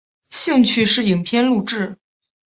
[0.27, 1.99] 兴趣是影片录制。